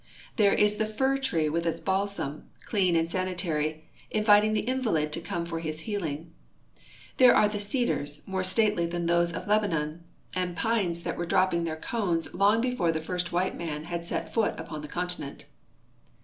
There 0.35 0.55
is 0.55 0.77
the 0.77 0.87
fir 0.87 1.19
tree 1.19 1.47
with 1.47 1.67
its 1.67 1.79
balsam, 1.79 2.49
clean 2.65 2.95
and 2.95 3.07
sanitary, 3.11 3.85
inviting 4.09 4.53
the 4.53 4.61
invalid 4.65 5.11
to 5.11 5.21
come 5.21 5.45
for 5.45 5.59
his 5.59 5.81
healing; 5.81 6.33
there 7.17 7.35
are 7.35 7.47
the 7.47 7.59
cedars 7.59 8.23
more 8.27 8.43
stately 8.43 8.87
than 8.87 9.05
those 9.05 9.31
of 9.31 9.47
Lebanon, 9.47 10.03
and 10.33 10.57
pines 10.57 11.03
that 11.03 11.17
were 11.17 11.27
dropping 11.27 11.65
their 11.65 11.75
cones 11.77 12.33
long 12.33 12.61
before 12.61 12.91
the 12.91 12.99
first 12.99 13.31
white 13.31 13.55
man 13.55 13.83
had 13.83 14.07
set 14.07 14.33
foot 14.33 14.59
upon 14.59 14.81
the 14.81 14.87
continent. 14.87 15.45